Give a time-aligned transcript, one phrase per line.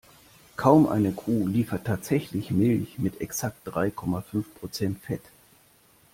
[0.57, 5.21] Kaum eine Kuh liefert tatsächlich Milch mit exakt drei Komma fünf Prozent Fett.